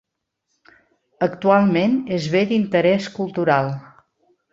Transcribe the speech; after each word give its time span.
Actualment 1.27 1.93
és 2.17 2.25
Bé 2.37 2.41
d'Interès 2.53 3.11
Cultural. 3.19 3.71